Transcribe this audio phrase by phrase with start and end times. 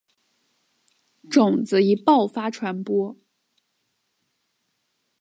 [1.29, 3.15] 种子以爆发传播。